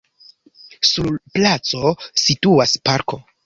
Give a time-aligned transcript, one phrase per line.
[0.93, 1.21] Sur la
[1.67, 1.95] placo
[2.25, 3.25] situas parko.